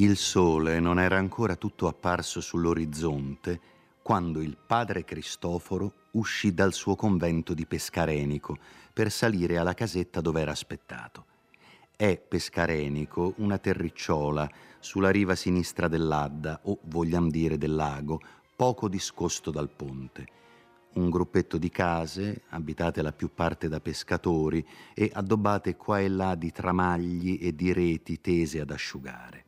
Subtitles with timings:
[0.00, 3.60] Il sole non era ancora tutto apparso sull'orizzonte
[4.00, 8.56] quando il padre Cristoforo uscì dal suo convento di Pescarenico
[8.94, 11.26] per salire alla casetta dove era aspettato.
[11.94, 18.22] È Pescarenico una terricciola sulla riva sinistra dell'Adda, o vogliam dire del lago,
[18.56, 20.26] poco discosto dal ponte.
[20.94, 26.34] Un gruppetto di case, abitate la più parte da pescatori e addobbate qua e là
[26.36, 29.44] di tramagli e di reti tese ad asciugare.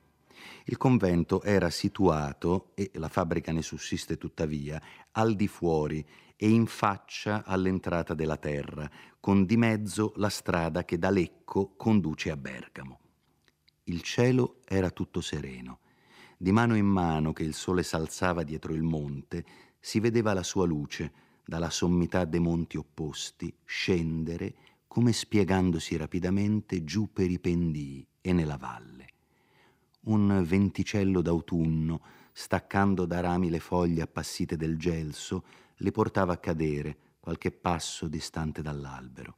[0.66, 4.80] Il convento era situato, e la fabbrica ne sussiste tuttavia,
[5.12, 8.88] al di fuori e in faccia all'entrata della terra,
[9.18, 13.00] con di mezzo la strada che da Lecco conduce a Bergamo.
[13.84, 15.80] Il cielo era tutto sereno.
[16.38, 19.44] Di mano in mano che il sole s'alzava dietro il monte,
[19.80, 21.12] si vedeva la sua luce,
[21.44, 24.54] dalla sommità dei monti opposti, scendere
[24.86, 29.01] come spiegandosi rapidamente giù per i pendii e nella valle
[30.04, 32.00] un venticello d'autunno,
[32.32, 35.44] staccando da rami le foglie appassite del gelso,
[35.76, 39.36] le portava a cadere qualche passo distante dall'albero.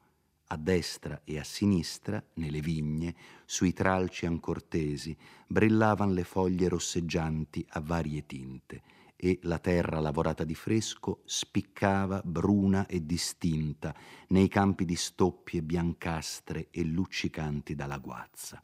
[0.48, 7.66] A destra e a sinistra, nelle vigne, sui tralci ancor tesi, brillavano le foglie rosseggianti
[7.70, 8.82] a varie tinte
[9.16, 13.94] e la terra lavorata di fresco spiccava bruna e distinta
[14.28, 18.62] nei campi di stoppie biancastre e luccicanti dalla guazza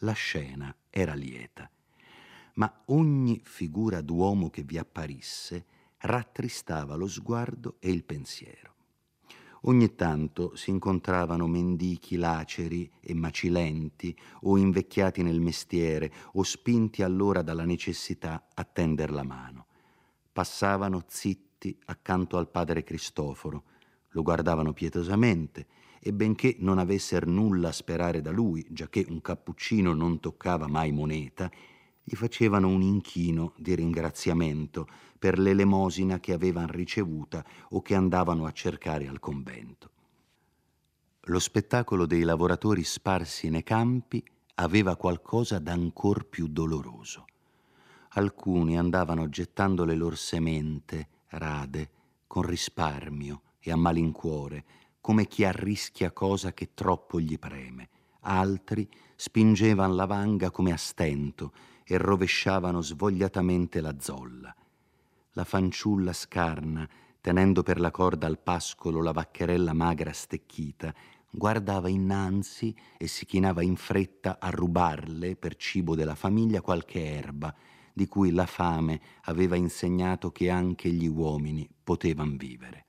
[0.00, 1.70] la scena era lieta,
[2.54, 5.66] ma ogni figura d'uomo che vi apparisse
[5.98, 8.72] rattristava lo sguardo e il pensiero.
[9.64, 17.42] Ogni tanto si incontravano mendichi laceri e macilenti o invecchiati nel mestiere o spinti allora
[17.42, 19.66] dalla necessità a tender la mano.
[20.32, 23.64] Passavano zitti accanto al padre Cristoforo,
[24.10, 25.66] lo guardavano pietosamente
[26.06, 30.92] e benché non avesser nulla a sperare da lui, giacché un cappuccino non toccava mai
[30.92, 31.50] moneta,
[32.04, 34.86] gli facevano un inchino di ringraziamento
[35.18, 39.90] per l'elemosina che avevano ricevuta o che andavano a cercare al convento.
[41.22, 44.22] Lo spettacolo dei lavoratori sparsi nei campi
[44.54, 47.24] aveva qualcosa d'ancor più doloroso.
[48.10, 51.90] Alcuni andavano gettando le loro semente, rade,
[52.28, 54.64] con risparmio e a malincuore,
[55.06, 57.90] come chi arrischia cosa che troppo gli preme.
[58.22, 61.52] Altri spingevan la vanga come a stento
[61.84, 64.52] e rovesciavano svogliatamente la zolla.
[65.34, 66.88] La fanciulla scarna,
[67.20, 70.92] tenendo per la corda al pascolo la vaccherella magra stecchita,
[71.30, 77.54] guardava innanzi e si chinava in fretta a rubarle per cibo della famiglia qualche erba
[77.92, 82.85] di cui la fame aveva insegnato che anche gli uomini potevano vivere.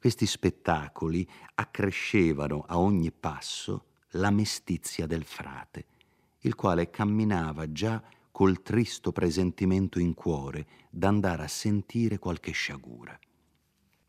[0.00, 5.86] Questi spettacoli accrescevano a ogni passo la mestizia del frate,
[6.40, 8.00] il quale camminava già
[8.30, 13.18] col tristo presentimento in cuore d'andare a sentire qualche sciagura.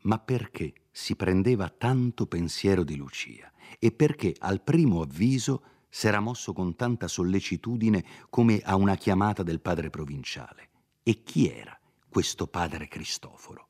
[0.02, 6.52] Ma perché si prendeva tanto pensiero di Lucia e perché al primo avviso s'era mosso
[6.52, 10.68] con tanta sollecitudine come a una chiamata del padre provinciale?
[11.02, 11.76] E chi era
[12.08, 13.69] questo padre Cristoforo?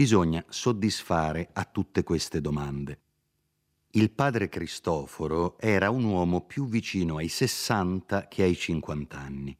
[0.00, 3.00] Bisogna soddisfare a tutte queste domande.
[3.90, 9.54] Il padre Cristoforo era un uomo più vicino ai 60 che ai 50 anni.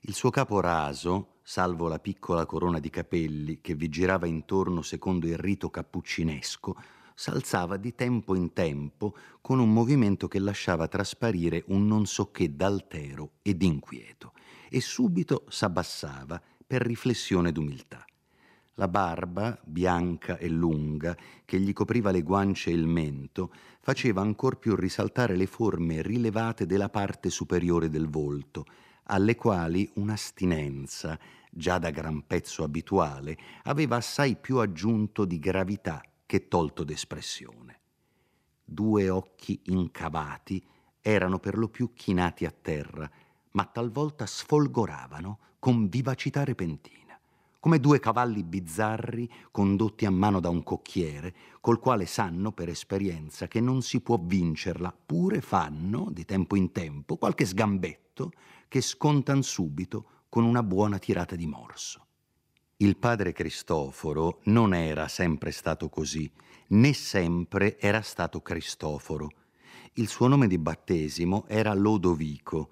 [0.00, 5.28] Il suo capo raso, salvo la piccola corona di capelli che vi girava intorno secondo
[5.28, 6.74] il rito cappuccinesco,
[7.14, 12.56] s'alzava di tempo in tempo con un movimento che lasciava trasparire un non so che
[12.56, 14.32] d'altero ed inquieto,
[14.68, 18.04] e subito s'abbassava per riflessione d'umiltà.
[18.78, 24.60] La barba, bianca e lunga, che gli copriva le guance e il mento, faceva ancor
[24.60, 28.66] più risaltare le forme rilevate della parte superiore del volto,
[29.06, 31.18] alle quali un'astinenza,
[31.50, 37.80] già da gran pezzo abituale, aveva assai più aggiunto di gravità che tolto d'espressione.
[38.64, 40.64] Due occhi incavati
[41.00, 43.10] erano per lo più chinati a terra,
[43.52, 46.97] ma talvolta sfolgoravano con vivacità repentina
[47.60, 53.48] come due cavalli bizzarri condotti a mano da un cocchiere, col quale sanno per esperienza
[53.48, 58.30] che non si può vincerla, pure fanno, di tempo in tempo, qualche sgambetto
[58.68, 62.06] che scontan subito con una buona tirata di morso.
[62.76, 66.30] Il padre Cristoforo non era sempre stato così,
[66.68, 69.30] né sempre era stato Cristoforo.
[69.94, 72.70] Il suo nome di battesimo era Lodovico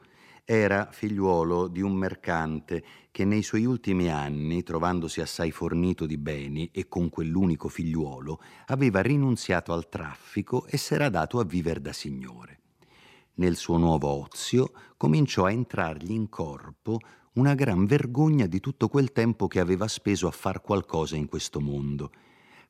[0.48, 6.70] era figliuolo di un mercante che nei suoi ultimi anni, trovandosi assai fornito di beni
[6.72, 12.60] e con quell'unico figliuolo, aveva rinunziato al traffico e s'era dato a vivere da signore.
[13.34, 17.00] Nel suo nuovo ozio cominciò a entrargli in corpo
[17.32, 21.60] una gran vergogna di tutto quel tempo che aveva speso a far qualcosa in questo
[21.60, 22.12] mondo.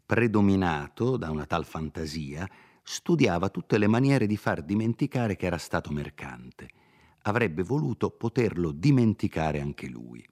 [0.07, 2.49] Predominato da una tal fantasia,
[2.83, 6.71] studiava tutte le maniere di far dimenticare che era stato mercante.
[7.27, 10.25] Avrebbe voluto poterlo dimenticare anche lui.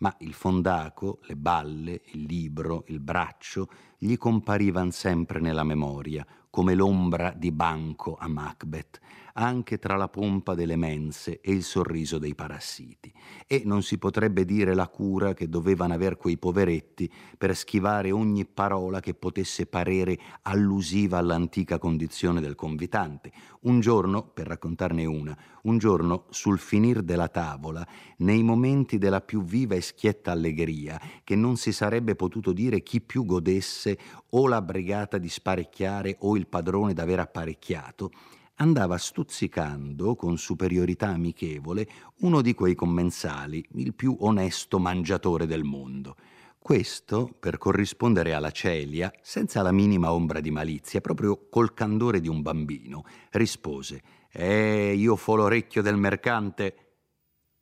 [0.00, 6.74] Ma il fondaco, le balle, il libro, il braccio gli comparivan sempre nella memoria, come
[6.74, 9.00] l'ombra di Banco a Macbeth,
[9.34, 13.12] anche tra la pompa delle mense e il sorriso dei parassiti.
[13.46, 18.44] E non si potrebbe dire la cura che dovevano aver quei poveretti per schivare ogni
[18.44, 23.32] parola che potesse parere allusiva all'antica condizione del convitante.
[23.62, 27.86] Un giorno, per raccontarne una, un giorno sul finir della tavola,
[28.18, 33.00] nei momenti della più viva e schietta allegria, che non si sarebbe potuto dire chi
[33.00, 33.98] più godesse
[34.30, 38.10] o la brigata di sparecchiare o il padrone d'aver apparecchiato,
[38.56, 41.88] andava stuzzicando con superiorità amichevole
[42.20, 46.16] uno di quei commensali, il più onesto mangiatore del mondo.
[46.58, 52.28] Questo, per corrispondere alla Celia, senza la minima ombra di malizia, proprio col candore di
[52.28, 56.78] un bambino, rispose: Eh, io fo l'orecchio del mercante.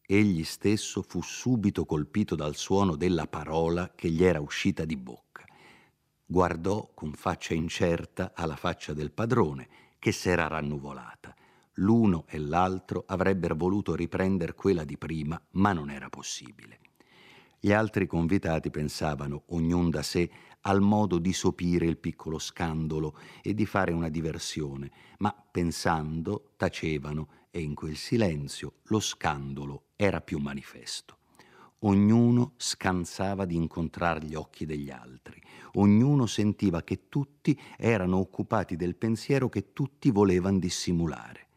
[0.07, 5.33] Egli stesso fu subito colpito dal suono della parola che gli era uscita di bocca
[6.33, 9.69] guardò con faccia incerta alla faccia del padrone,
[10.03, 11.33] che s'era rannuvolata.
[11.75, 16.81] L'uno e l'altro avrebbero voluto riprendere quella di prima, ma non era possibile.
[17.61, 20.29] Gli altri convitati pensavano, ognun da sé,
[20.63, 27.29] al modo di sopire il piccolo scandalo e di fare una diversione, ma pensando tacevano
[27.53, 31.19] e in quel silenzio lo scandalo era più manifesto.
[31.85, 35.43] Ognuno scansava di incontrare gli occhi degli altri,
[35.75, 41.49] ognuno sentiva che tutti erano occupati del pensiero che tutti volevano dissimulare.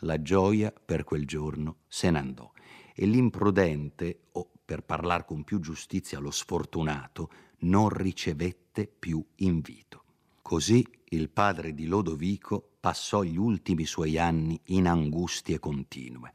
[0.00, 2.52] La gioia per quel giorno se ne andò
[2.94, 7.30] e l'imprudente, o per parlare con più giustizia lo sfortunato,
[7.60, 10.04] non ricevette più invito.
[10.42, 16.32] Così il padre di Lodovico passò gli ultimi suoi anni in angustie continue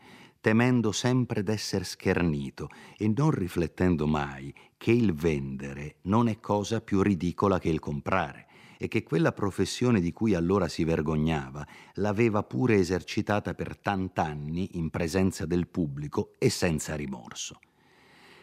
[0.48, 7.02] temendo sempre d'esser schernito e non riflettendo mai che il vendere non è cosa più
[7.02, 8.48] ridicola che il comprare
[8.78, 14.90] e che quella professione di cui allora si vergognava l'aveva pure esercitata per tant'anni in
[14.90, 17.60] presenza del pubblico e senza rimorso.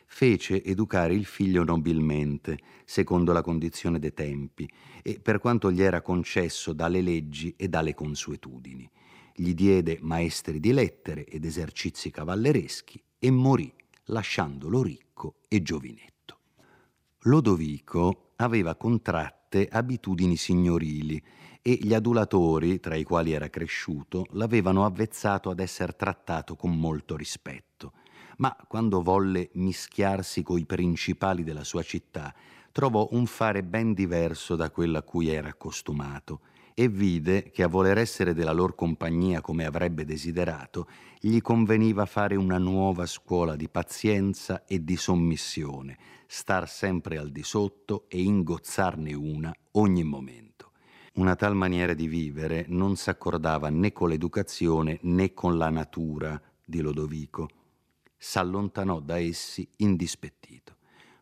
[0.04, 4.70] Fece educare il figlio nobilmente, secondo la condizione dei tempi,
[5.02, 8.90] e per quanto gli era concesso dalle leggi e dalle consuetudini
[9.36, 13.72] gli diede maestri di lettere ed esercizi cavallereschi e morì,
[14.04, 16.38] lasciandolo ricco e giovinetto.
[17.22, 21.20] Lodovico aveva contratte abitudini signorili
[21.62, 27.16] e gli adulatori, tra i quali era cresciuto, l'avevano avvezzato ad essere trattato con molto
[27.16, 27.92] rispetto.
[28.36, 32.34] Ma quando volle mischiarsi coi principali della sua città,
[32.70, 36.40] trovò un fare ben diverso da quello a cui era accostumato
[36.74, 40.88] e vide che a voler essere della lor compagnia come avrebbe desiderato,
[41.20, 45.96] gli conveniva fare una nuova scuola di pazienza e di sommissione,
[46.26, 50.72] star sempre al di sotto e ingozzarne una ogni momento.
[51.14, 56.80] Una tal maniera di vivere non s'accordava né con l'educazione né con la natura di
[56.80, 57.48] Lodovico.
[58.16, 60.74] S'allontanò da essi indispettito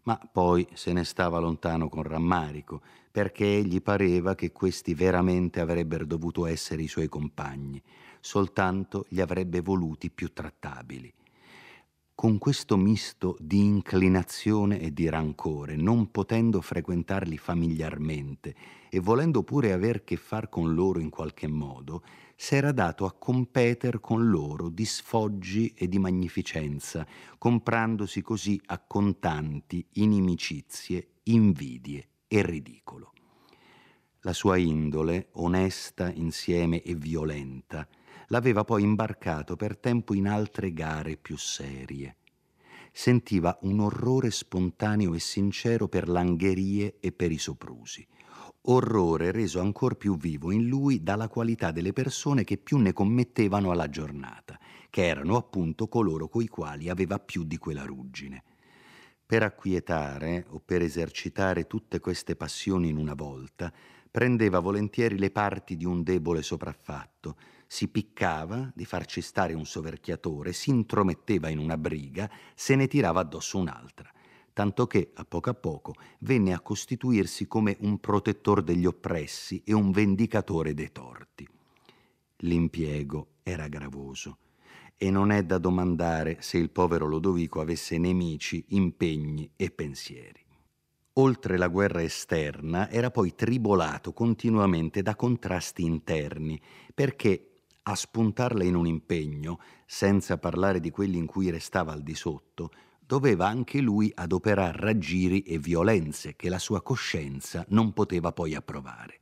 [0.05, 6.07] ma poi se ne stava lontano con rammarico, perché gli pareva che questi veramente avrebbero
[6.07, 7.81] dovuto essere i suoi compagni,
[8.21, 11.13] soltanto li avrebbe voluti più trattabili.
[12.15, 18.55] Con questo misto di inclinazione e di rancore, non potendo frequentarli familiarmente
[18.89, 22.03] e volendo pure aver che far con loro in qualche modo,
[22.35, 29.85] s'era dato a competer con loro di sfoggi e di magnificenza, comprandosi così a contanti
[29.93, 33.13] inimicizie, invidie e ridicolo.
[34.21, 37.87] La sua indole, onesta insieme e violenta,
[38.29, 42.17] l'aveva poi imbarcato per tempo in altre gare più serie.
[42.91, 48.07] Sentiva un orrore spontaneo e sincero per l'angherie e per i soprusi
[48.67, 53.73] orrore reso ancor più vivo in lui dalla qualità delle persone che più ne commettevano
[53.73, 54.57] alla giornata,
[54.89, 58.45] che erano appunto coloro coi quali aveva più di quella ruggine.
[59.27, 63.73] Per acquietare o per esercitare tutte queste passioni in una volta,
[64.11, 67.37] prendeva volentieri le parti di un debole sopraffatto,
[67.67, 73.21] si piccava di farci stare un soverchiatore, si intrometteva in una briga, se ne tirava
[73.21, 74.13] addosso un'altra
[74.53, 79.73] tanto che a poco a poco venne a costituirsi come un protettor degli oppressi e
[79.73, 81.49] un vendicatore dei torti.
[82.39, 84.39] L'impiego era gravoso
[85.03, 90.41] e non è da domandare se il povero Lodovico avesse nemici, impegni e pensieri.
[91.15, 96.61] Oltre la guerra esterna era poi tribolato continuamente da contrasti interni,
[96.95, 102.15] perché a spuntarla in un impegno, senza parlare di quelli in cui restava al di
[102.15, 102.71] sotto,
[103.05, 109.19] doveva anche lui adoperare raggiri e violenze che la sua coscienza non poteva poi approvare.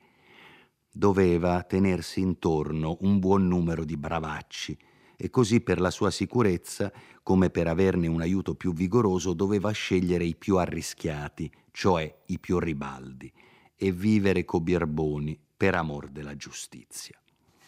[0.93, 4.77] Doveva tenersi intorno un buon numero di bravacci
[5.23, 6.91] e così per la sua sicurezza,
[7.23, 12.59] come per averne un aiuto più vigoroso, doveva scegliere i più arrischiati, cioè i più
[12.59, 13.31] ribaldi,
[13.77, 17.21] e vivere co birboni per amor della giustizia.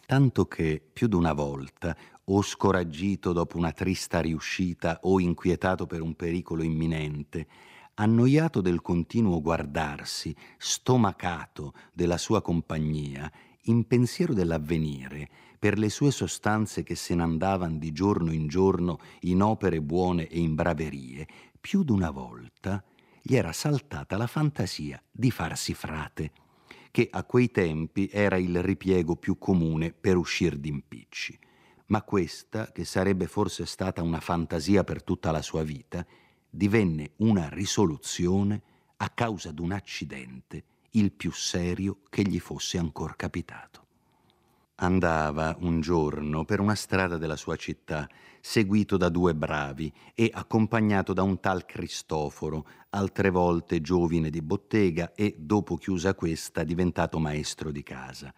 [0.06, 1.94] Tanto che più d'una volta,
[2.24, 7.46] o scoraggito dopo una trista riuscita o inquietato per un pericolo imminente,
[7.96, 13.30] annoiato del continuo guardarsi, stomacato della sua compagnia,
[13.66, 15.28] in pensiero dell'avvenire,
[15.58, 20.40] per le sue sostanze che se n'andavano di giorno in giorno in opere buone e
[20.40, 21.26] in braverie,
[21.60, 22.82] più d'una volta
[23.22, 26.32] gli era saltata la fantasia di farsi frate,
[26.90, 31.38] che a quei tempi era il ripiego più comune per uscir d'impicci.
[31.86, 36.04] Ma questa, che sarebbe forse stata una fantasia per tutta la sua vita,
[36.50, 38.62] divenne una risoluzione
[38.96, 43.80] a causa d'un accidente, il più serio che gli fosse ancora capitato.
[44.76, 48.08] Andava un giorno per una strada della sua città,
[48.40, 55.12] seguito da due bravi e accompagnato da un tal Cristoforo, altre volte giovine di bottega
[55.14, 58.34] e, dopo chiusa questa, diventato maestro di casa.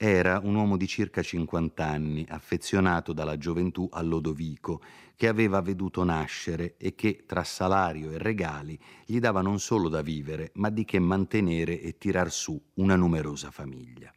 [0.00, 4.80] Era un uomo di circa 50 anni, affezionato dalla gioventù a Lodovico,
[5.16, 10.00] che aveva veduto nascere e che, tra salario e regali, gli dava non solo da
[10.00, 14.14] vivere, ma di che mantenere e tirar su una numerosa famiglia.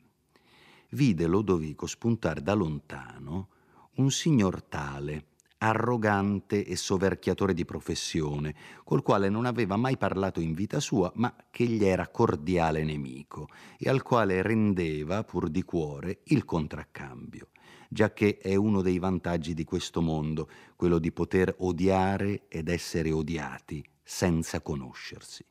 [0.90, 3.48] Vide Lodovico spuntare da lontano
[3.96, 5.30] un signor tale,
[5.64, 11.36] arrogante e soverchiatore di professione, col quale non aveva mai parlato in vita sua, ma
[11.52, 17.50] che gli era cordiale nemico e al quale rendeva, pur di cuore, il contraccambio,
[17.90, 23.86] giacché è uno dei vantaggi di questo mondo, quello di poter odiare ed essere odiati
[24.02, 25.46] senza conoscersi.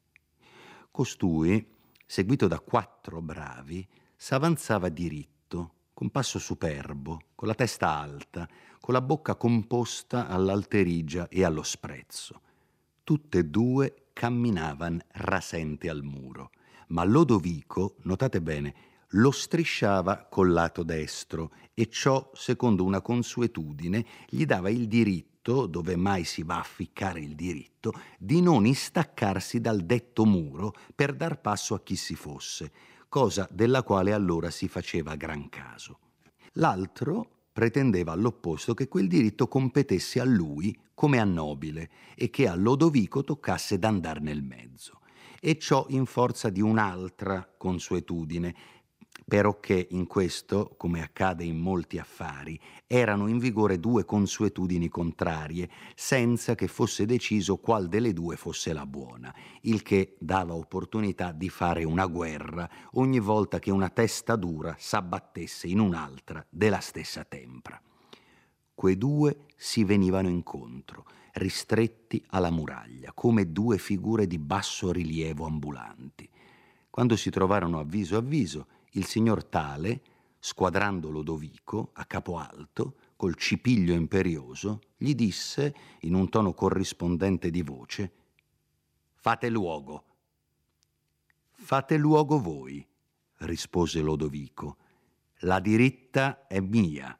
[0.90, 1.64] Costui,
[2.04, 3.86] seguito da quattro bravi,
[4.16, 8.48] s'avanzava diritto, con passo superbo, con la testa alta,
[8.80, 12.40] con la bocca composta all'alterigia e allo sprezzo.
[13.04, 16.52] Tutte e due camminavan rasente al muro,
[16.86, 18.74] ma Lodovico, notate bene,
[19.08, 25.96] lo strisciava col lato destro e ciò, secondo una consuetudine, gli dava il diritto, dove
[25.96, 31.42] mai si va a ficcare il diritto, di non istaccarsi dal detto muro per dar
[31.42, 32.72] passo a chi si fosse,
[33.10, 35.98] cosa della quale allora si faceva gran caso.
[36.52, 42.54] L'altro pretendeva all'opposto che quel diritto competesse a lui come a nobile e che a
[42.54, 45.00] Lodovico toccasse d'andar nel mezzo,
[45.40, 48.54] e ciò in forza di un'altra consuetudine
[49.30, 52.58] perocché in questo, come accade in molti affari,
[52.88, 58.86] erano in vigore due consuetudini contrarie, senza che fosse deciso qual delle due fosse la
[58.86, 64.74] buona, il che dava opportunità di fare una guerra ogni volta che una testa dura
[64.76, 67.80] s'abbattesse in un'altra della stessa tempra.
[68.74, 76.28] Quei due si venivano incontro, ristretti alla muraglia, come due figure di basso rilievo ambulanti.
[76.90, 80.02] Quando si trovarono a viso a viso, il signor Tale,
[80.38, 87.62] squadrando Lodovico a capo alto, col cipiglio imperioso, gli disse, in un tono corrispondente di
[87.62, 88.12] voce,
[89.22, 90.04] Fate luogo.
[91.50, 92.82] Fate luogo voi,
[93.40, 94.78] rispose Lodovico.
[95.40, 97.14] La diritta è mia.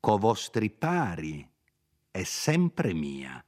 [0.00, 1.46] Co vostri pari
[2.10, 3.44] è sempre mia.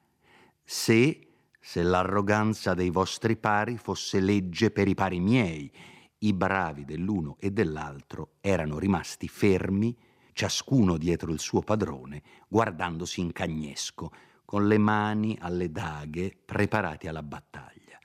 [0.63, 5.73] Se, se l'arroganza dei vostri pari fosse legge per i pari miei,
[6.21, 9.97] i bravi dell'uno e dell'altro erano rimasti fermi,
[10.33, 14.13] ciascuno dietro il suo padrone, guardandosi in cagnesco,
[14.45, 17.99] con le mani alle daghe, preparati alla battaglia.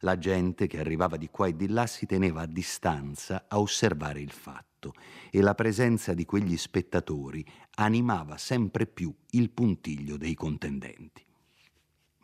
[0.00, 4.20] La gente che arrivava di qua e di là si teneva a distanza a osservare
[4.20, 4.94] il fatto
[5.30, 7.44] e la presenza di quegli spettatori
[7.74, 11.24] animava sempre più il puntiglio dei contendenti.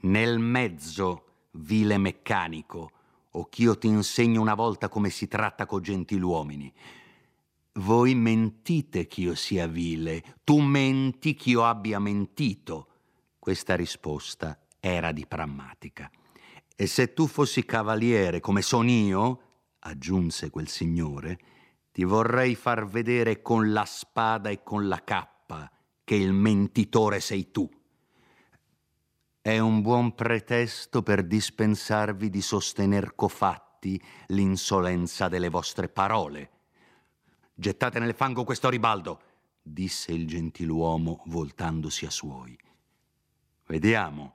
[0.02, 2.90] Nel mezzo, vile meccanico,
[3.36, 6.72] o ch'io ti insegno una volta come si tratta co gentiluomini.
[7.74, 12.88] Voi mentite ch'io sia vile, tu menti ch'io abbia mentito.
[13.38, 16.10] Questa risposta era di prammatica.
[16.76, 19.40] E se tu fossi cavaliere come son io,
[19.80, 21.38] aggiunse quel signore,
[21.92, 25.70] ti vorrei far vedere con la spada e con la cappa
[26.04, 27.68] che il mentitore sei tu.
[29.46, 36.50] È un buon pretesto per dispensarvi di sostener cofatti l'insolenza delle vostre parole.
[37.52, 39.20] Gettate nel fango questo ribaldo,
[39.60, 42.58] disse il gentiluomo voltandosi a suoi.
[43.66, 44.34] Vediamo,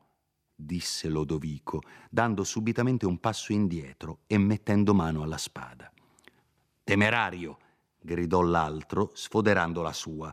[0.53, 5.91] disse Lodovico, dando subitamente un passo indietro e mettendo mano alla spada.
[6.83, 7.57] Temerario,
[7.99, 10.31] gridò l'altro, sfoderando la sua.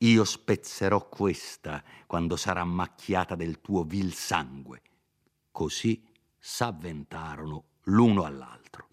[0.00, 4.82] Io spezzerò questa quando sarà macchiata del tuo vil sangue.
[5.50, 6.04] Così
[6.38, 8.88] s'avventarono l'uno all'altro.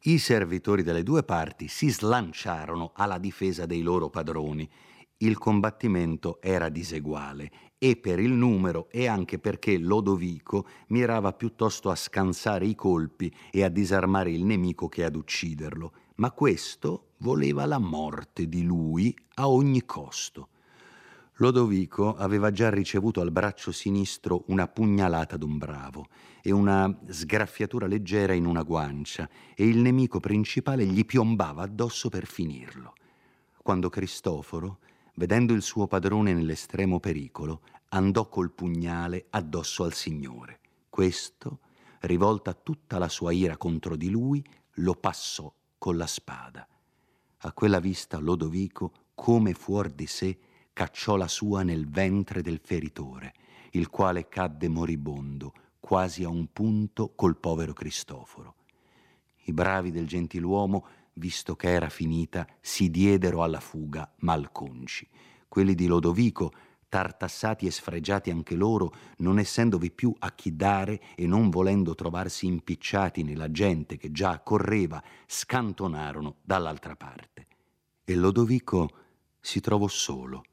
[0.00, 4.70] I servitori delle due parti si slanciarono alla difesa dei loro padroni.
[5.18, 11.94] Il combattimento era diseguale e per il numero e anche perché Lodovico mirava piuttosto a
[11.94, 17.78] scansare i colpi e a disarmare il nemico che ad ucciderlo, ma questo voleva la
[17.78, 20.48] morte di lui a ogni costo.
[21.38, 26.06] Lodovico aveva già ricevuto al braccio sinistro una pugnalata d'un bravo
[26.40, 32.26] e una sgraffiatura leggera in una guancia e il nemico principale gli piombava addosso per
[32.26, 32.94] finirlo.
[33.62, 34.78] Quando Cristoforo,
[35.16, 40.60] vedendo il suo padrone nell'estremo pericolo, andò col pugnale addosso al Signore.
[40.88, 41.58] Questo,
[42.00, 44.42] rivolta tutta la sua ira contro di lui,
[44.76, 46.66] lo passò con la spada.
[47.40, 50.38] A quella vista Lodovico, come fuor di sé,
[50.72, 53.34] cacciò la sua nel ventre del feritore,
[53.72, 58.54] il quale cadde moribondo, quasi a un punto col povero Cristoforo.
[59.44, 65.06] I bravi del gentiluomo, visto che era finita, si diedero alla fuga malconci.
[65.46, 66.52] Quelli di Lodovico,
[66.88, 72.46] tartassati e sfregiati anche loro, non essendovi più a chi dare e non volendo trovarsi
[72.46, 77.46] impicciati nella gente che già correva, scantonarono dall'altra parte.
[78.04, 78.88] E Lodovico
[79.40, 80.44] si trovò solo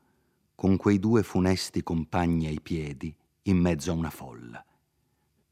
[0.55, 4.63] con quei due funesti compagni ai piedi, in mezzo a una folla.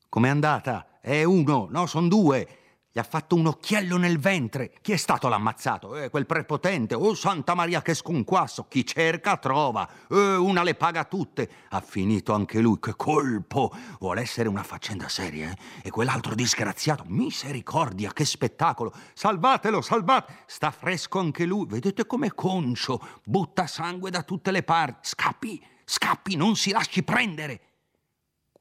[0.07, 0.99] Com'è andata?
[1.01, 2.60] È uno, no, son due.
[2.93, 4.73] Gli ha fatto un occhiello nel ventre.
[4.81, 5.95] Chi è stato l'ammazzato?
[5.95, 6.93] Eh, quel prepotente.
[6.93, 8.65] Oh, Santa Maria, che sconquasso.
[8.67, 9.89] Chi cerca, trova.
[10.09, 11.49] Eh, una le paga tutte.
[11.69, 12.79] Ha finito anche lui.
[12.81, 13.73] Che colpo.
[13.97, 15.57] Vuole essere una faccenda seria, eh?
[15.83, 17.05] E quell'altro disgraziato.
[17.07, 18.93] Misericordia, che spettacolo.
[19.13, 20.39] Salvatelo, salvate.
[20.45, 21.67] Sta fresco anche lui.
[21.67, 22.99] Vedete com'è concio.
[23.23, 25.07] Butta sangue da tutte le parti.
[25.07, 27.70] Scappi, scappi, non si lasci prendere.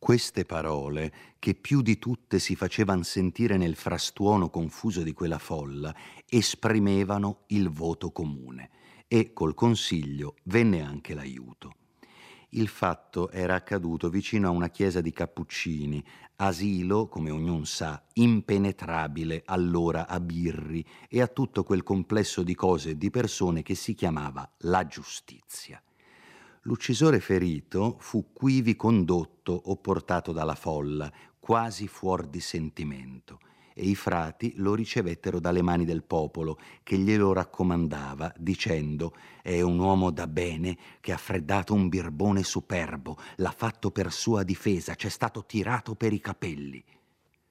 [0.01, 5.95] Queste parole, che più di tutte si facevan sentire nel frastuono confuso di quella folla,
[6.27, 8.71] esprimevano il voto comune
[9.07, 11.75] e col consiglio venne anche l'aiuto.
[12.53, 16.03] Il fatto era accaduto vicino a una chiesa di cappuccini,
[16.37, 22.91] asilo, come ognuno sa, impenetrabile allora a birri e a tutto quel complesso di cose
[22.91, 25.81] e di persone che si chiamava la giustizia.
[26.65, 33.39] L'uccisore ferito fu quivi condotto o portato dalla folla, quasi fuor di sentimento,
[33.73, 39.79] e i frati lo ricevettero dalle mani del popolo, che glielo raccomandava, dicendo è un
[39.79, 45.09] uomo da bene che ha freddato un birbone superbo, l'ha fatto per sua difesa, c'è
[45.09, 46.85] stato tirato per i capelli.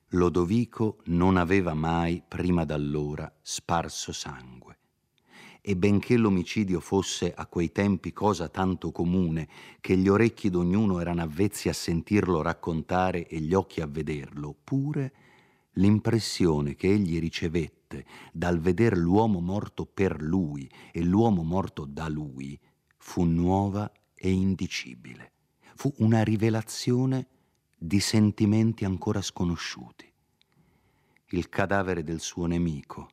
[0.09, 4.78] Lodovico non aveva mai, prima d'allora, sparso sangue
[5.69, 9.47] e benché l'omicidio fosse a quei tempi cosa tanto comune
[9.81, 15.13] che gli orecchi d'ognuno erano avvezzi a sentirlo raccontare e gli occhi a vederlo, pure
[15.73, 18.03] l'impressione che egli ricevette
[18.33, 22.59] dal veder l'uomo morto per lui e l'uomo morto da lui
[22.97, 25.33] fu nuova e indicibile.
[25.75, 27.27] Fu una rivelazione
[27.77, 30.11] di sentimenti ancora sconosciuti.
[31.27, 33.09] Il cadavere del suo nemico,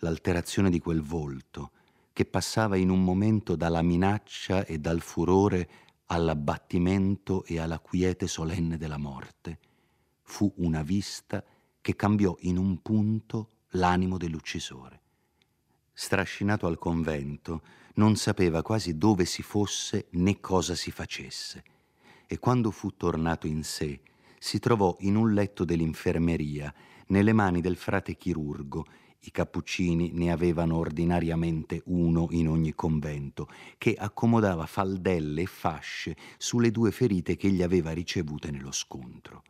[0.00, 1.70] l'alterazione di quel volto,
[2.16, 5.68] che passava in un momento dalla minaccia e dal furore
[6.06, 9.58] all'abbattimento e alla quiete solenne della morte,
[10.22, 11.44] fu una vista
[11.78, 15.00] che cambiò in un punto l'animo dell'uccisore.
[15.92, 17.60] Strascinato al convento,
[17.96, 21.64] non sapeva quasi dove si fosse né cosa si facesse,
[22.26, 24.00] e quando fu tornato in sé,
[24.38, 26.72] si trovò in un letto dell'infermeria,
[27.08, 28.86] nelle mani del frate chirurgo,
[29.20, 33.48] i cappuccini ne avevano ordinariamente uno in ogni convento,
[33.78, 39.42] che accomodava faldelle e fasce sulle due ferite che egli aveva ricevute nello scontro.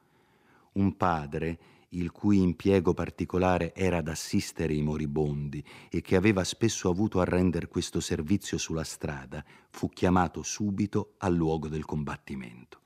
[0.72, 1.58] Un padre,
[1.90, 7.24] il cui impiego particolare era ad assistere i moribondi e che aveva spesso avuto a
[7.24, 12.80] rendere questo servizio sulla strada, fu chiamato subito al luogo del combattimento.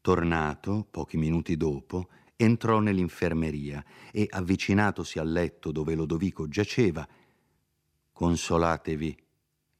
[0.00, 2.08] Tornato, pochi minuti dopo,
[2.44, 7.06] entrò nell'infermeria e, avvicinatosi al letto dove Lodovico giaceva,
[8.12, 9.16] Consolatevi,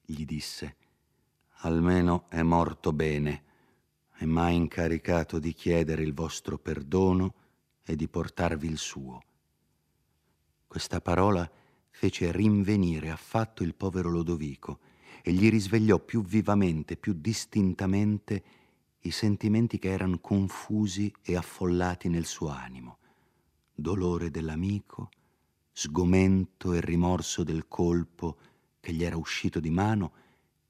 [0.04, 0.76] gli disse,
[1.60, 3.44] almeno è morto bene
[4.16, 7.34] e m'ha incaricato di chiedere il vostro perdono
[7.84, 9.22] e di portarvi il suo.
[10.66, 11.48] Questa parola
[11.90, 14.78] fece rinvenire affatto il povero Lodovico
[15.22, 18.42] e gli risvegliò più vivamente, più distintamente
[19.02, 22.98] i sentimenti che erano confusi e affollati nel suo animo.
[23.74, 25.10] Dolore dell'amico,
[25.72, 28.36] sgomento e rimorso del colpo
[28.80, 30.12] che gli era uscito di mano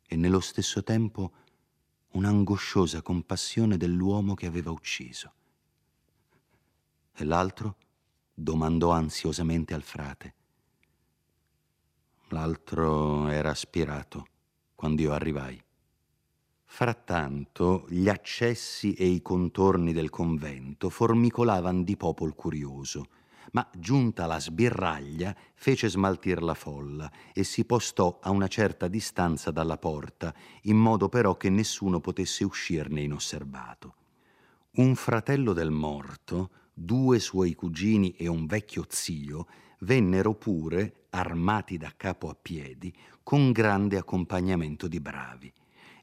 [0.07, 1.33] e nello stesso tempo
[2.13, 5.33] un'angosciosa compassione dell'uomo che aveva ucciso.
[7.15, 7.77] E l'altro
[8.33, 10.35] domandò ansiosamente al frate.
[12.29, 14.27] L'altro era aspirato
[14.75, 15.63] quando io arrivai.
[16.75, 23.09] Frattanto gli accessi e i contorni del convento formicolavano di popol curioso,
[23.53, 29.51] ma giunta la sbirraglia fece smaltir la folla e si postò a una certa distanza
[29.51, 33.95] dalla porta, in modo però che nessuno potesse uscirne inosservato.
[34.77, 39.47] Un fratello del morto, due suoi cugini e un vecchio zio
[39.81, 42.91] vennero pure, armati da capo a piedi,
[43.23, 45.53] con grande accompagnamento di bravi,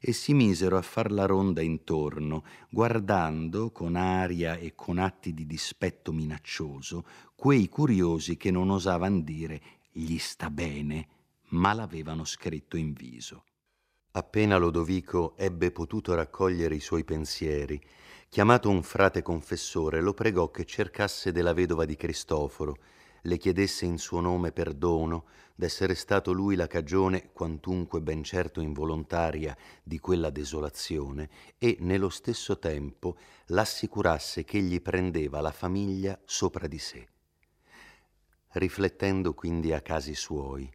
[0.00, 5.46] e si misero a far la ronda intorno, guardando con aria e con atti di
[5.46, 9.60] dispetto minaccioso quei curiosi che non osavan dire
[9.92, 11.08] gli sta bene,
[11.50, 13.44] ma l'avevano scritto in viso.
[14.12, 17.80] Appena Lodovico ebbe potuto raccogliere i suoi pensieri,
[18.28, 22.76] chiamato un frate confessore, lo pregò che cercasse della vedova di Cristoforo,
[23.22, 29.56] le chiedesse in suo nome perdono d'essere stato lui la cagione, quantunque ben certo involontaria,
[29.82, 31.28] di quella desolazione
[31.58, 37.08] e nello stesso tempo l'assicurasse che egli prendeva la famiglia sopra di sé.
[38.52, 40.68] Riflettendo quindi a casi suoi,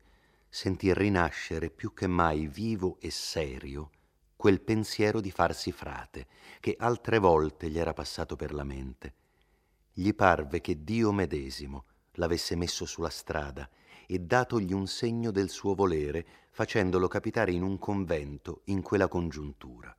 [0.47, 3.89] sentì rinascere più che mai vivo e serio
[4.35, 6.27] quel pensiero di farsi frate,
[6.59, 9.15] che altre volte gli era passato per la mente.
[9.91, 13.69] Gli parve che Dio medesimo, l'avesse messo sulla strada
[14.07, 19.95] e datogli un segno del suo volere, facendolo capitare in un convento in quella congiuntura.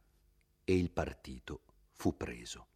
[0.64, 2.66] E il partito fu preso.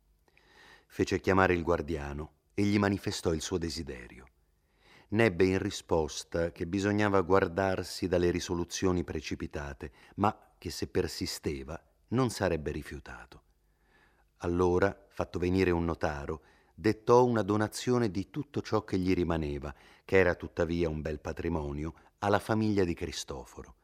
[0.87, 4.26] Fece chiamare il guardiano e gli manifestò il suo desiderio.
[5.11, 12.70] Nebbe in risposta che bisognava guardarsi dalle risoluzioni precipitate, ma che se persisteva non sarebbe
[12.70, 13.42] rifiutato.
[14.38, 16.42] Allora, fatto venire un notaro,
[16.81, 21.93] dettò una donazione di tutto ciò che gli rimaneva, che era tuttavia un bel patrimonio,
[22.21, 23.75] alla famiglia di Cristoforo.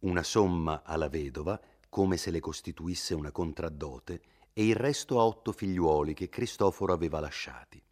[0.00, 4.20] Una somma alla vedova, come se le costituisse una contraddote,
[4.52, 7.82] e il resto a otto figliuoli che Cristoforo aveva lasciati.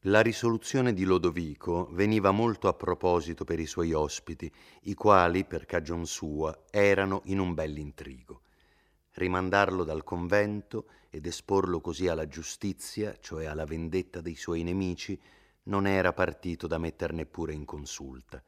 [0.00, 5.64] La risoluzione di Lodovico veniva molto a proposito per i suoi ospiti, i quali, per
[5.64, 8.42] cagion sua, erano in un bell'intrigo
[9.16, 15.18] rimandarlo dal convento ed esporlo così alla giustizia, cioè alla vendetta dei suoi nemici,
[15.64, 18.42] non era partito da metter neppure in consulta.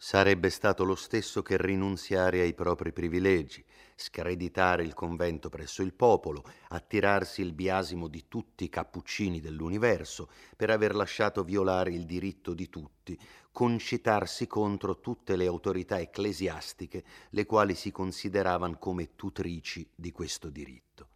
[0.00, 3.64] Sarebbe stato lo stesso che rinunziare ai propri privilegi,
[3.96, 10.70] screditare il convento presso il popolo, attirarsi il biasimo di tutti i cappuccini dell'universo per
[10.70, 13.18] aver lasciato violare il diritto di tutti,
[13.58, 21.08] concitarsi contro tutte le autorità ecclesiastiche, le quali si consideravano come tutrici di questo diritto.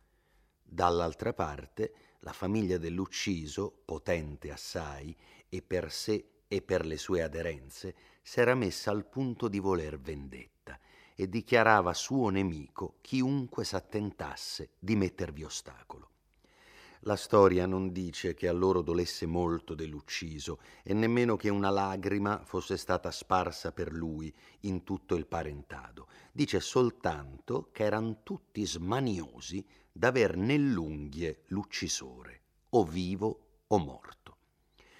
[0.60, 5.16] Dall'altra parte, la famiglia dell'ucciso, potente assai,
[5.48, 10.76] e per sé e per le sue aderenze, s'era messa al punto di voler vendetta
[11.14, 16.11] e dichiarava suo nemico chiunque s'attentasse di mettervi ostacolo.
[17.04, 22.44] La storia non dice che a loro dolesse molto dell'ucciso e nemmeno che una lagrima
[22.44, 26.06] fosse stata sparsa per lui in tutto il parentado.
[26.30, 34.36] Dice soltanto che erano tutti smaniosi d'aver nell'unghie l'uccisore, o vivo o morto.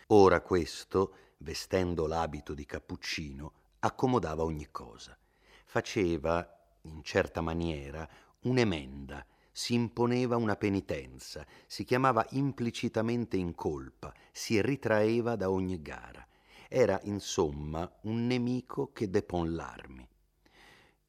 [0.09, 5.17] Ora questo, vestendo l'abito di cappuccino, accomodava ogni cosa.
[5.65, 6.45] Faceva,
[6.83, 8.09] in certa maniera,
[8.41, 16.27] un'emenda si imponeva una penitenza, si chiamava implicitamente in colpa, si ritraeva da ogni gara.
[16.69, 20.09] Era, insomma, un nemico che depon l'armi.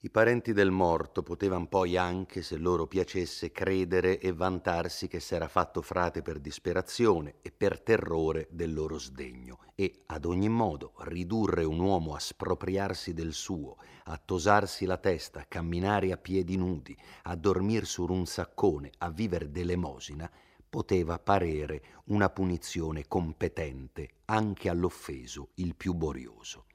[0.05, 5.47] I parenti del morto potevano poi anche, se loro piacesse, credere e vantarsi che s'era
[5.47, 11.63] fatto frate per disperazione e per terrore del loro sdegno e, ad ogni modo, ridurre
[11.63, 16.93] un uomo a spropriarsi del suo, a tosarsi la testa, a camminare a piedi nudi,
[17.21, 20.29] a dormir su un saccone, a vivere d'elemosina,
[20.69, 26.65] poteva parere una punizione competente anche all'offeso il più borioso.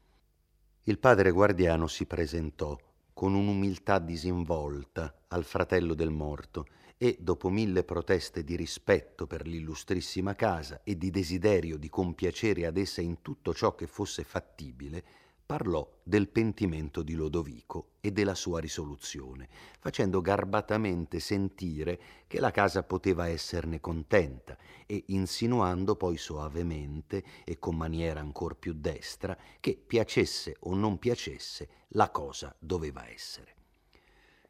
[0.84, 2.74] Il padre guardiano si presentò
[3.18, 10.36] con un'umiltà disinvolta al fratello del morto e, dopo mille proteste di rispetto per l'illustrissima
[10.36, 15.04] casa e di desiderio di compiacere ad essa in tutto ciò che fosse fattibile,
[15.48, 19.48] parlò del pentimento di Lodovico e della sua risoluzione,
[19.80, 27.76] facendo garbatamente sentire che la casa poteva esserne contenta e insinuando poi soavemente e con
[27.76, 33.54] maniera ancor più destra che piacesse o non piacesse la cosa doveva essere.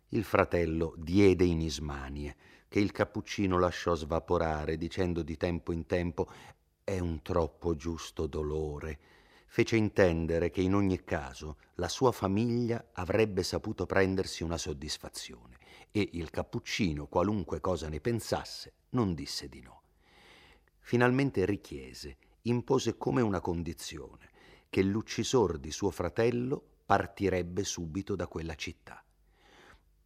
[0.08, 2.34] Il fratello diede in ismanie,
[2.66, 6.28] che il cappuccino lasciò svaporare, dicendo di tempo in tempo
[6.82, 8.98] è un troppo giusto dolore,
[9.48, 15.56] fece intendere che in ogni caso la sua famiglia avrebbe saputo prendersi una soddisfazione
[15.90, 19.82] e il cappuccino, qualunque cosa ne pensasse, non disse di no.
[20.80, 24.30] Finalmente richiese, impose come una condizione,
[24.68, 29.02] che l'uccisor di suo fratello partirebbe subito da quella città.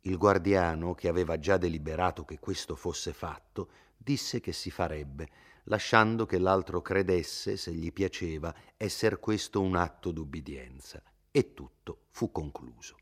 [0.02, 5.28] Il guardiano, che aveva già deliberato che questo fosse fatto, disse che si farebbe,
[5.64, 11.03] lasciando che l'altro credesse, se gli piaceva, esser questo un atto d'ubbidienza.
[11.31, 12.96] E tutto fu concluso.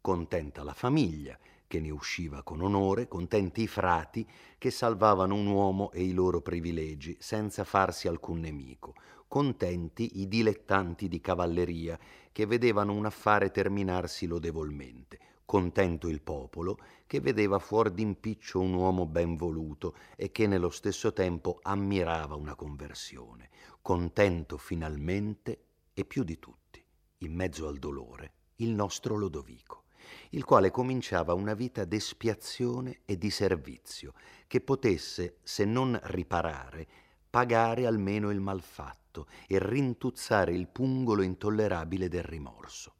[0.00, 4.28] Contenta la famiglia, che ne usciva con onore, contenti i frati,
[4.58, 8.94] che salvavano un uomo e i loro privilegi, senza farsi alcun nemico,
[9.26, 11.98] contenti i dilettanti di cavalleria,
[12.30, 15.18] che vedevano un affare terminarsi lodevolmente,
[15.52, 21.12] contento il popolo, che vedeva fuor d'impiccio un uomo ben voluto e che nello stesso
[21.12, 23.50] tempo ammirava una conversione,
[23.82, 26.82] contento finalmente e più di tutti,
[27.18, 29.82] in mezzo al dolore, il nostro Lodovico,
[30.30, 34.14] il quale cominciava una vita d'espiazione e di servizio,
[34.46, 36.88] che potesse, se non riparare,
[37.28, 42.94] pagare almeno il malfatto e rintuzzare il pungolo intollerabile del rimorso.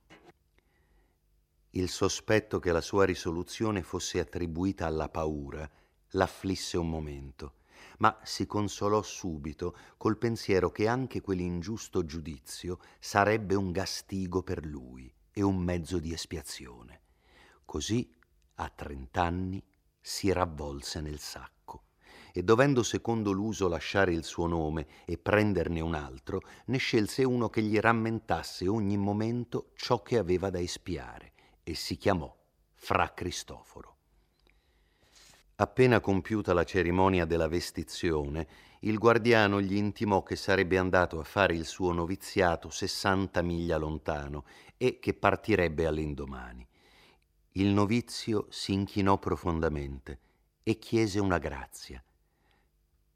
[1.74, 5.66] Il sospetto che la sua risoluzione fosse attribuita alla paura
[6.10, 7.54] l'afflisse un momento,
[8.00, 15.10] ma si consolò subito col pensiero che anche quell'ingiusto giudizio sarebbe un gastigo per lui
[15.32, 17.00] e un mezzo di espiazione.
[17.64, 18.06] Così,
[18.56, 19.64] a trent'anni,
[19.98, 21.84] si ravvolse nel sacco
[22.34, 27.48] e dovendo secondo l'uso lasciare il suo nome e prenderne un altro, ne scelse uno
[27.48, 31.31] che gli rammentasse ogni momento ciò che aveva da espiare
[31.62, 32.34] e si chiamò
[32.74, 33.96] Fra Cristoforo.
[35.56, 38.48] Appena compiuta la cerimonia della vestizione,
[38.80, 44.44] il guardiano gli intimò che sarebbe andato a fare il suo noviziato sessanta miglia lontano
[44.76, 46.66] e che partirebbe all'indomani.
[47.52, 50.18] Il novizio si inchinò profondamente
[50.64, 52.02] e chiese una grazia.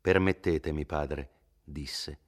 [0.00, 1.30] Permettetemi, padre,
[1.64, 2.18] disse,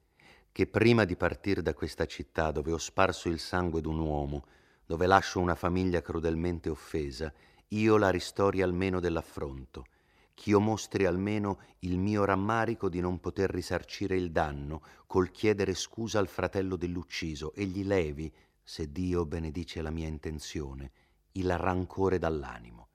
[0.51, 4.45] che prima di partire da questa città dove ho sparso il sangue d'un uomo,
[4.89, 7.31] dove lascio una famiglia crudelmente offesa,
[7.67, 9.85] io la ristori almeno dell'affronto,
[10.33, 16.17] ch'io mostri almeno il mio rammarico di non poter risarcire il danno col chiedere scusa
[16.17, 20.91] al fratello dell'ucciso e gli levi, se Dio benedice la mia intenzione,
[21.33, 22.87] il rancore dall'animo.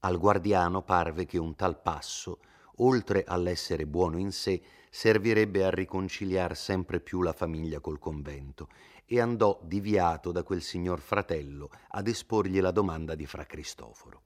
[0.00, 2.40] Al guardiano parve che un tal passo,
[2.76, 4.60] oltre all'essere buono in sé,
[4.90, 8.68] servirebbe a riconciliar sempre più la famiglia col convento
[9.04, 14.22] e andò diviato da quel signor fratello ad esporgli la domanda di fra Cristoforo.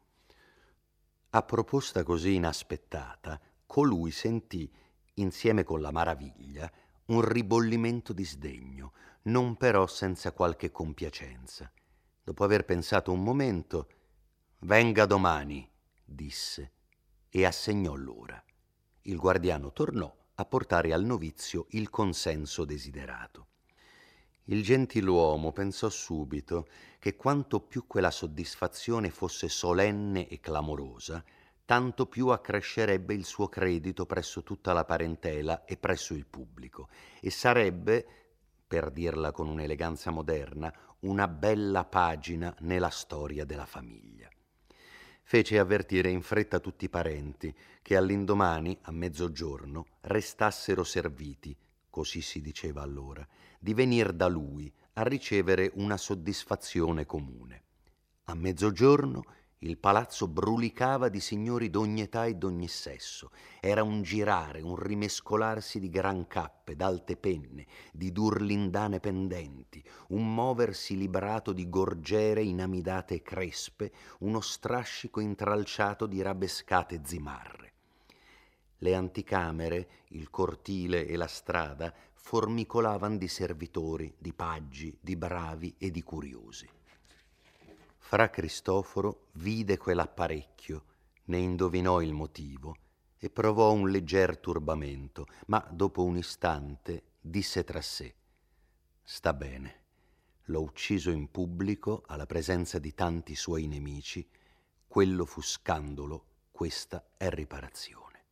[1.30, 4.72] A proposta così inaspettata, colui sentì,
[5.14, 6.70] insieme con la maraviglia,
[7.06, 11.70] un ribollimento di sdegno, non però senza qualche compiacenza.
[12.22, 13.88] Dopo aver pensato un momento,
[14.60, 15.68] venga domani,
[16.04, 16.72] disse,
[17.28, 18.42] e assegnò l'ora.
[19.02, 23.48] Il guardiano tornò a portare al novizio il consenso desiderato.
[24.48, 26.68] Il gentiluomo pensò subito
[27.00, 31.24] che quanto più quella soddisfazione fosse solenne e clamorosa,
[31.64, 36.88] tanto più accrescerebbe il suo credito presso tutta la parentela e presso il pubblico,
[37.20, 38.06] e sarebbe,
[38.68, 44.28] per dirla con un'eleganza moderna, una bella pagina nella storia della famiglia.
[45.24, 51.56] Fece avvertire in fretta tutti i parenti che all'indomani, a mezzogiorno, restassero serviti,
[51.90, 53.26] così si diceva allora,
[53.66, 57.64] di venir da lui a ricevere una soddisfazione comune.
[58.26, 59.24] A mezzogiorno
[59.58, 63.32] il palazzo brulicava di signori d'ogni età e d'ogni sesso.
[63.60, 70.96] Era un girare, un rimescolarsi di gran cappe, d'alte penne, di durlindane pendenti, un moversi
[70.96, 77.72] librato di gorgiere inamidate e crespe, uno strascico intralciato di rabescate zimarre.
[78.80, 81.92] Le anticamere, il cortile e la strada
[82.26, 86.68] formicolavano di servitori, di paggi, di bravi e di curiosi.
[87.98, 90.84] Fra Cristoforo vide quell'apparecchio,
[91.26, 92.74] ne indovinò il motivo
[93.16, 98.12] e provò un legger turbamento, ma dopo un istante disse tra sé,
[99.04, 99.82] sta bene,
[100.46, 104.28] l'ho ucciso in pubblico alla presenza di tanti suoi nemici,
[104.88, 108.24] quello fu scandalo, questa è riparazione.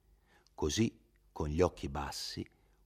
[0.52, 0.98] Così,
[1.30, 2.44] con gli occhi bassi,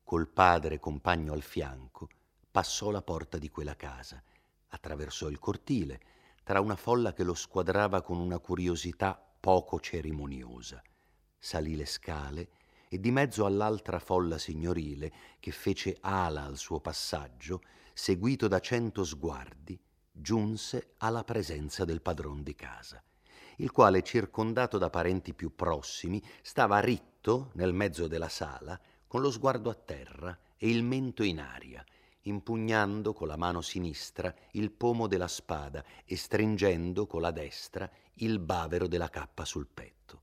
[0.09, 2.09] col padre compagno al fianco,
[2.51, 4.23] passò la porta di quella casa,
[4.68, 6.01] attraversò il cortile,
[6.44, 10.83] tra una folla che lo squadrava con una curiosità poco cerimoniosa.
[11.38, 12.49] Salì le scale
[12.88, 17.61] e di mezzo all'altra folla signorile che fece ala al suo passaggio,
[17.92, 19.79] seguito da cento sguardi,
[20.11, 23.05] giunse alla presenza del padron di casa,
[23.59, 29.31] il quale, circondato da parenti più prossimi, stava ritto nel mezzo della sala, con lo
[29.31, 31.85] sguardo a terra e il mento in aria,
[32.23, 38.38] impugnando con la mano sinistra il pomo della spada e stringendo con la destra il
[38.38, 40.23] bavero della cappa sul petto.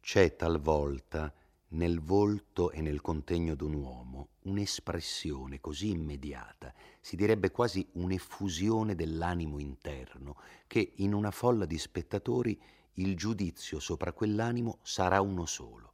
[0.00, 1.32] C'è talvolta
[1.72, 9.58] nel volto e nel contegno d'un uomo un'espressione così immediata, si direbbe quasi un'effusione dell'animo
[9.58, 12.60] interno, che in una folla di spettatori
[12.94, 15.89] il giudizio sopra quell'animo sarà uno solo.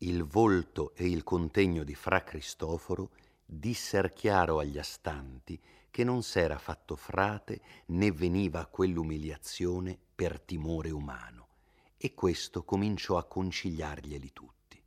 [0.00, 3.12] Il volto e il contegno di Fra Cristoforo
[3.46, 5.58] disser chiaro agli astanti
[5.90, 11.48] che non s'era fatto frate né veniva a quell'umiliazione per timore umano,
[11.96, 14.82] e questo cominciò a conciliarglieli tutti.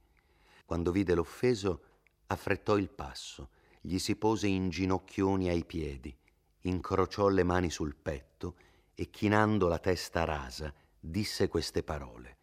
[0.64, 1.84] Quando vide l'offeso,
[2.28, 3.50] affrettò il passo,
[3.82, 6.16] gli si pose in ginocchioni ai piedi,
[6.62, 8.56] incrociò le mani sul petto
[8.94, 12.39] e chinando la testa rasa disse queste parole.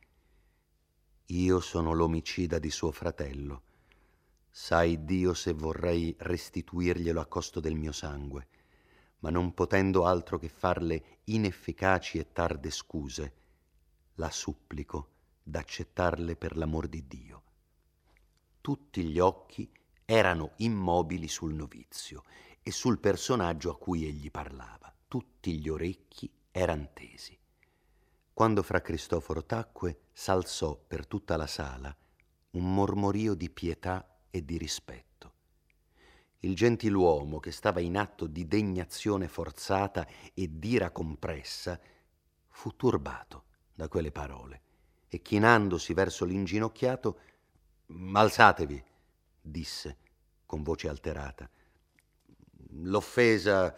[1.31, 3.62] Io sono l'omicida di suo fratello
[4.59, 8.49] Sai Dio se vorrei restituirglielo a costo del mio sangue,
[9.19, 13.35] ma non potendo altro che farle inefficaci e tarde scuse,
[14.15, 15.09] la supplico
[15.43, 17.43] d'accettarle per l'amor di Dio.
[18.62, 19.71] Tutti gli occhi
[20.07, 22.23] erano immobili sul novizio
[22.62, 24.91] e sul personaggio a cui egli parlava.
[25.07, 27.39] Tutti gli orecchi eran tesi.
[28.33, 31.94] Quando fra Cristoforo tacque, s'alzò per tutta la sala
[32.52, 35.35] un mormorio di pietà e di rispetto.
[36.38, 41.79] Il gentiluomo, che stava in atto di degnazione forzata e d'ira compressa,
[42.48, 44.62] fu turbato da quelle parole
[45.09, 47.20] e chinandosi verso l'inginocchiato,
[48.14, 48.83] Alzatevi,
[49.38, 49.98] disse
[50.46, 51.48] con voce alterata.
[52.85, 53.76] L'offesa,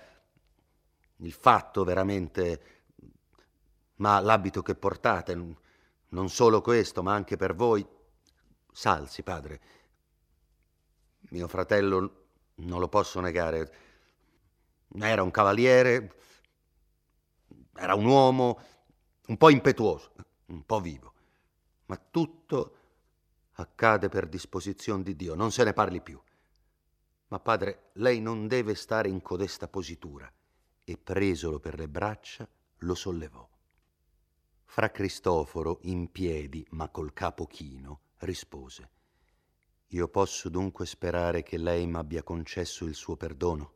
[1.16, 2.62] il fatto veramente,
[3.96, 5.34] ma l'abito che portate,
[6.10, 7.86] non solo questo, ma anche per voi.
[8.70, 9.60] Salsi, padre,
[11.30, 13.74] mio fratello, non lo posso negare,
[14.98, 16.14] era un cavaliere,
[17.74, 18.60] era un uomo
[19.26, 20.12] un po' impetuoso,
[20.46, 21.12] un po' vivo,
[21.86, 22.76] ma tutto
[23.52, 26.20] accade per disposizione di Dio, non se ne parli più.
[27.28, 30.32] Ma padre, lei non deve stare in codesta positura.
[30.82, 33.46] E presolo per le braccia, lo sollevò.
[34.70, 38.96] Fra Cristoforo, in piedi, ma col capo chino, rispose
[39.92, 43.72] io posso dunque sperare che lei m'abbia concesso il suo perdono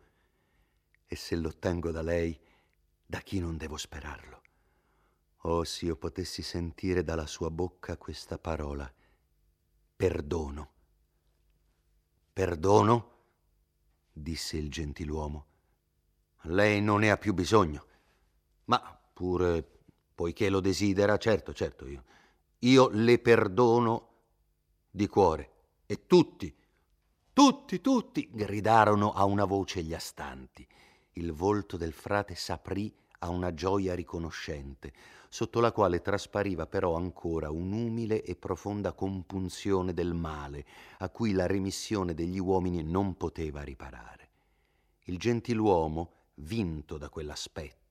[1.07, 2.39] e se l'ottengo da lei,
[3.07, 4.43] da chi non devo sperarlo?
[5.45, 8.91] Oh, se io potessi sentire dalla sua bocca questa parola,
[9.97, 10.71] perdono.
[12.33, 13.11] Perdono?
[14.13, 15.47] disse il gentiluomo.
[16.43, 17.87] Lei non ne ha più bisogno.
[18.67, 18.79] Ma
[19.13, 19.82] pure,
[20.23, 22.05] poiché lo desidera, certo, certo, io,
[22.61, 24.11] io le perdono
[24.89, 25.51] di cuore.
[25.85, 26.55] E tutti,
[27.33, 30.65] tutti, tutti gridarono a una voce gli astanti.
[31.15, 34.92] Il volto del frate s'aprì a una gioia riconoscente,
[35.29, 40.65] sotto la quale traspariva però ancora un'umile e profonda compunzione del male,
[40.99, 44.29] a cui la remissione degli uomini non poteva riparare.
[45.07, 47.82] Il gentiluomo, vinto da quell'aspetto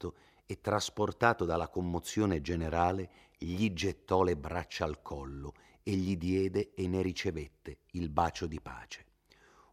[0.52, 6.90] e trasportato dalla commozione generale, gli gettò le braccia al collo e gli diede e
[6.90, 9.06] ne ricevette il bacio di pace.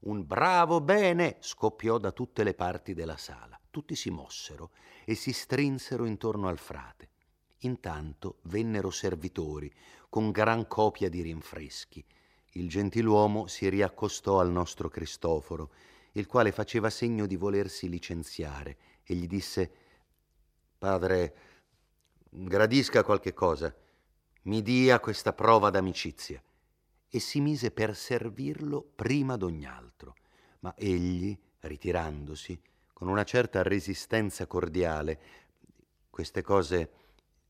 [0.02, 3.58] Un bravo bene scoppiò da tutte le parti della sala.
[3.68, 4.70] Tutti si mossero
[5.04, 7.08] e si strinsero intorno al frate.
[7.62, 9.74] Intanto vennero servitori
[10.08, 12.04] con gran copia di rinfreschi.
[12.52, 15.72] Il gentiluomo si riaccostò al nostro Cristoforo,
[16.12, 19.86] il quale faceva segno di volersi licenziare, e gli disse
[20.78, 21.34] Padre,
[22.30, 23.74] gradisca qualche cosa
[24.42, 26.42] mi dia questa prova d'amicizia.
[27.10, 30.14] e si mise per servirlo prima d'ogni altro.
[30.60, 32.60] Ma egli, ritirandosi,
[32.92, 35.20] con una certa resistenza cordiale,
[36.10, 36.90] queste cose,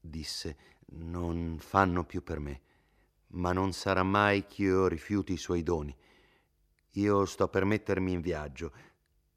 [0.01, 0.57] disse,
[0.91, 2.61] non fanno più per me,
[3.29, 5.97] ma non sarà mai ch'io rifiuti i suoi doni.
[6.93, 8.73] Io sto per mettermi in viaggio.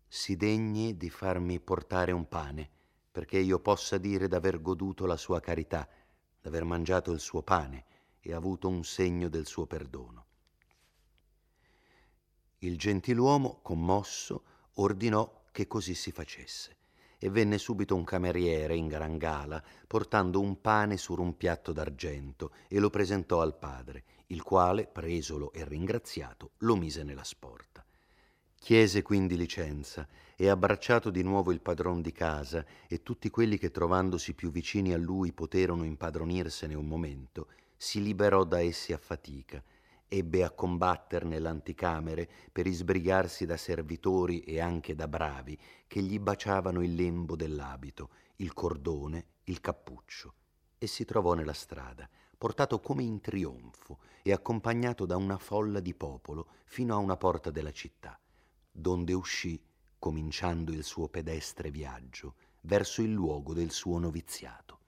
[0.08, 2.70] Si degni di farmi portare un pane,
[3.12, 5.88] perché io possa dire d'aver goduto la sua carità,
[6.42, 7.86] d'aver mangiato il suo pane
[8.22, 10.26] e avuto un segno del suo perdono.
[12.60, 14.44] Il gentiluomo, commosso,
[14.76, 16.78] ordinò che così si facesse
[17.18, 22.52] e venne subito un cameriere in gran gala portando un pane su un piatto d'argento
[22.68, 27.86] e lo presentò al padre, il quale, presolo e ringraziato, lo mise nella sporta.
[28.56, 30.08] Chiese quindi licenza
[30.42, 34.92] e abbracciato di nuovo il padron di casa e tutti quelli che trovandosi più vicini
[34.92, 39.64] a lui poterono impadronirsene un momento, si liberò da essi a fatica.
[40.08, 46.82] Ebbe a combatter nell'anticamere per isbrigarsi da servitori e anche da bravi che gli baciavano
[46.82, 50.34] il lembo dell'abito, il cordone, il cappuccio,
[50.80, 55.94] e si trovò nella strada, portato come in trionfo e accompagnato da una folla di
[55.94, 58.20] popolo fino a una porta della città,
[58.72, 59.70] donde uscì,
[60.02, 64.80] cominciando il suo pedestre viaggio, verso il luogo del suo noviziato.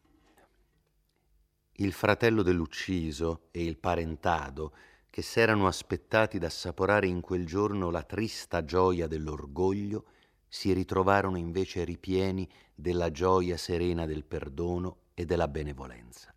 [1.74, 4.74] Il fratello dell'ucciso e il parentado
[5.12, 10.06] che s'erano aspettati d'assaporare in quel giorno la trista gioia dell'orgoglio,
[10.48, 16.34] si ritrovarono invece ripieni della gioia serena del perdono e della benevolenza.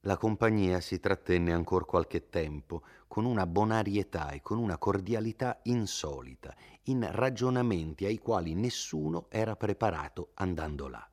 [0.00, 6.54] La compagnia si trattenne ancor qualche tempo con una bonarietà e con una cordialità insolita,
[6.88, 11.08] in ragionamenti ai quali nessuno era preparato andando là.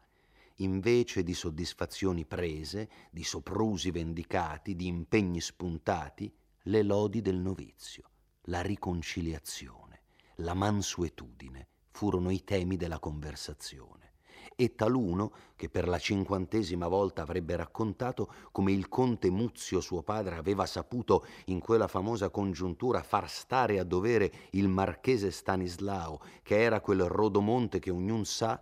[0.58, 6.32] Invece di soddisfazioni prese, di soprusi vendicati, di impegni spuntati,
[6.64, 8.10] le lodi del novizio,
[8.44, 10.02] la riconciliazione,
[10.38, 14.13] la mansuetudine furono i temi della conversazione
[14.56, 20.36] e taluno, che per la cinquantesima volta avrebbe raccontato come il conte Muzio suo padre
[20.36, 26.82] aveva saputo in quella famosa congiuntura far stare a dovere il marchese Stanislao, che era
[26.82, 28.62] quel rodomonte che ognun sa,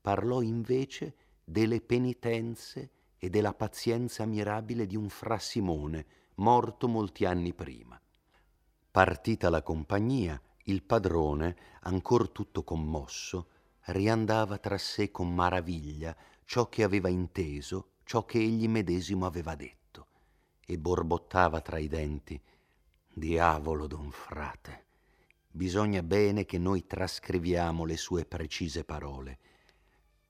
[0.00, 1.14] parlò invece
[1.44, 8.00] delle penitenze e della pazienza mirabile di un fra Simone, morto molti anni prima.
[8.90, 13.48] Partita la compagnia, il padrone, ancor tutto commosso,
[13.88, 20.06] riandava tra sé con maraviglia ciò che aveva inteso, ciò che egli medesimo aveva detto,
[20.66, 22.40] e borbottava tra i denti,
[23.12, 24.84] Diavolo, don frate,
[25.50, 29.38] bisogna bene che noi trascriviamo le sue precise parole.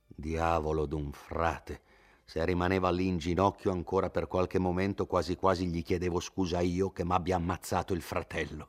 [0.06, 1.82] Diavolo d'un frate,
[2.24, 6.90] se rimaneva lì in ginocchio ancora per qualche momento quasi quasi gli chiedevo scusa io
[6.90, 8.68] che m'abbia ammazzato il fratello.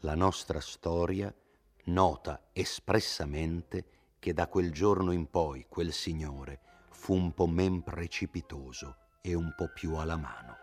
[0.00, 1.32] La nostra storia
[1.86, 3.84] nota espressamente
[4.18, 6.60] che da quel giorno in poi quel signore
[6.90, 10.59] fu un po' men precipitoso e un po' più alla mano.